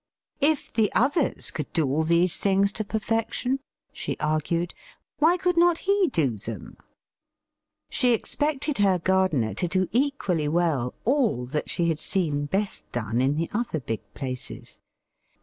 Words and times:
"If 0.39 0.73
the 0.73 0.91
others 0.93 1.51
could 1.51 1.71
do 1.73 1.85
all 1.87 2.01
these 2.01 2.37
things 2.37 2.71
to 2.71 2.83
perfection," 2.83 3.59
she 3.93 4.17
argued, 4.19 4.73
"why 5.19 5.37
could 5.37 5.57
not 5.57 5.77
he 5.85 6.09
do 6.11 6.37
them?" 6.39 6.77
She 7.91 8.13
expected 8.13 8.79
her 8.79 8.97
gardener 8.97 9.53
to 9.53 9.67
do 9.67 9.85
equally 9.91 10.47
well 10.47 10.95
all 11.05 11.45
that 11.45 11.69
she 11.69 11.89
had 11.89 11.99
seen 11.99 12.47
best 12.47 12.91
done 12.91 13.21
in 13.21 13.35
the 13.35 13.51
other 13.53 13.79
big 13.79 14.01
places. 14.15 14.79